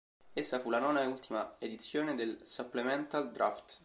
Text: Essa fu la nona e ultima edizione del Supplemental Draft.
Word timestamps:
Essa 0.33 0.59
fu 0.59 0.71
la 0.71 0.79
nona 0.79 1.03
e 1.03 1.05
ultima 1.05 1.57
edizione 1.59 2.15
del 2.15 2.39
Supplemental 2.41 3.29
Draft. 3.29 3.79